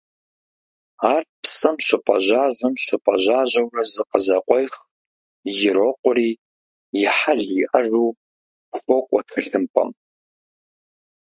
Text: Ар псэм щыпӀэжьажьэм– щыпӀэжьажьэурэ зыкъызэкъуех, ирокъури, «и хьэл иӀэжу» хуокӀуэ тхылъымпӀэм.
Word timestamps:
Ар 1.13 1.23
псэм 1.41 1.75
щыпӀэжьажьэм– 1.85 2.73
щыпӀэжьажьэурэ 2.83 3.83
зыкъызэкъуех, 3.93 4.73
ирокъури, 5.65 6.29
«и 7.01 7.03
хьэл 7.15 7.41
иӀэжу» 7.61 8.09
хуокӀуэ 8.75 9.19
тхылъымпӀэм. 9.25 9.89